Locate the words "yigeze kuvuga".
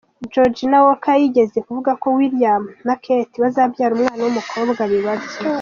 1.23-1.91